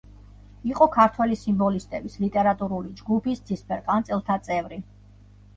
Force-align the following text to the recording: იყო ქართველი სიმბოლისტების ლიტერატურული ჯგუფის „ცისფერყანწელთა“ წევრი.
იყო 0.69 0.85
ქართველი 0.95 1.37
სიმბოლისტების 1.41 2.15
ლიტერატურული 2.23 2.97
ჯგუფის 3.03 3.45
„ცისფერყანწელთა“ 3.51 4.39
წევრი. 4.49 4.83